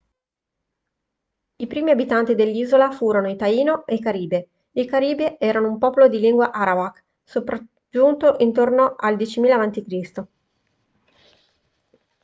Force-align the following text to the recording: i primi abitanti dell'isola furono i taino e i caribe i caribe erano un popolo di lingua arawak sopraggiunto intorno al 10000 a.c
i 1.57 1.67
primi 1.67 1.91
abitanti 1.91 2.33
dell'isola 2.33 2.89
furono 2.89 3.29
i 3.29 3.35
taino 3.35 3.85
e 3.85 3.93
i 3.93 3.99
caribe 3.99 4.47
i 4.71 4.85
caribe 4.87 5.37
erano 5.37 5.67
un 5.69 5.77
popolo 5.77 6.07
di 6.07 6.17
lingua 6.17 6.49
arawak 6.51 7.03
sopraggiunto 7.23 8.37
intorno 8.39 8.95
al 8.97 9.15
10000 9.15 9.53
a.c 9.61 10.25